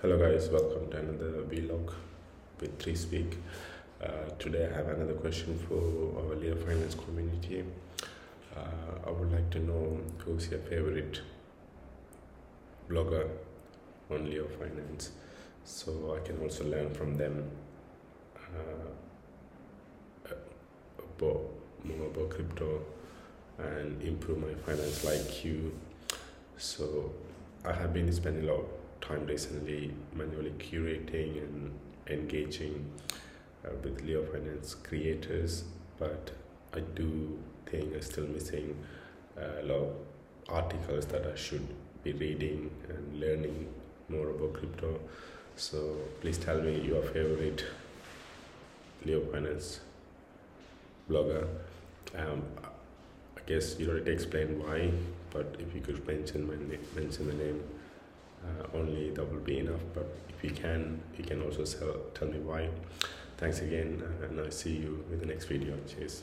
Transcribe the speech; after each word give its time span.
Hello 0.00 0.16
guys, 0.16 0.48
welcome 0.50 0.88
to 0.90 0.96
another 0.96 1.42
vlog 1.50 1.92
with 2.60 2.78
3Speak. 2.78 3.34
Uh, 4.00 4.30
today 4.38 4.68
I 4.72 4.76
have 4.76 4.86
another 4.86 5.14
question 5.14 5.58
for 5.58 5.74
our 6.20 6.36
LeoFinance 6.36 6.96
community. 7.04 7.64
Uh, 8.56 9.08
I 9.08 9.10
would 9.10 9.32
like 9.32 9.50
to 9.50 9.58
know 9.58 9.98
who's 10.18 10.48
your 10.52 10.60
favorite 10.60 11.20
blogger 12.88 13.28
on 14.08 14.30
Leo 14.30 14.46
Finance 14.56 15.10
so 15.64 16.16
I 16.16 16.24
can 16.24 16.40
also 16.42 16.62
learn 16.62 16.94
from 16.94 17.16
them 17.16 17.50
uh, 18.36 18.90
about 21.00 21.40
more 21.82 22.06
about 22.06 22.30
crypto 22.30 22.84
and 23.58 24.00
improve 24.00 24.38
my 24.38 24.54
finance 24.64 25.02
like 25.02 25.44
you. 25.44 25.76
So 26.56 27.10
I 27.64 27.72
have 27.72 27.92
been 27.92 28.12
spending 28.12 28.48
a 28.48 28.52
lot 28.52 28.77
time 29.08 29.26
recently 29.26 29.90
manually 30.14 30.52
curating 30.58 31.38
and 31.42 31.72
engaging 32.08 32.84
uh, 33.64 33.70
with 33.82 34.06
LeoFinance 34.06 34.82
creators, 34.82 35.64
but 35.98 36.30
I 36.74 36.80
do 36.80 37.38
think 37.66 37.94
I'm 37.94 38.02
still 38.02 38.26
missing 38.26 38.76
uh, 39.36 39.62
a 39.62 39.64
lot 39.64 39.80
of 39.80 39.92
articles 40.48 41.06
that 41.06 41.26
I 41.26 41.34
should 41.36 41.66
be 42.02 42.12
reading 42.12 42.70
and 42.88 43.20
learning 43.20 43.66
more 44.08 44.30
about 44.30 44.54
crypto. 44.54 45.00
So 45.56 45.96
please 46.20 46.38
tell 46.38 46.60
me 46.60 46.80
your 46.80 47.02
favorite 47.02 47.64
Leo 49.04 49.20
Finance 49.32 49.80
blogger. 51.10 51.48
Um, 52.16 52.42
I 53.36 53.40
guess 53.46 53.78
you 53.78 53.90
already 53.90 54.12
explained 54.12 54.62
why, 54.62 54.90
but 55.30 55.56
if 55.58 55.74
you 55.74 55.80
could 55.80 56.06
mention 56.06 56.46
my 56.46 56.54
na- 56.54 56.84
mention 56.94 57.26
the 57.26 57.34
name 57.34 57.62
uh, 58.44 58.76
only, 58.76 59.10
that 59.10 59.30
will 59.30 59.40
be 59.40 59.58
enough. 59.58 59.80
But 59.94 60.06
if 60.28 60.44
you 60.44 60.50
can, 60.50 61.00
you 61.16 61.24
can 61.24 61.42
also 61.42 61.64
sell, 61.64 61.94
tell 62.14 62.28
me 62.28 62.38
why. 62.38 62.68
Thanks 63.36 63.60
again, 63.60 64.02
and 64.22 64.40
I'll 64.40 64.50
see 64.50 64.76
you 64.76 65.04
in 65.12 65.20
the 65.20 65.26
next 65.26 65.46
video. 65.46 65.76
Cheers. 65.86 66.22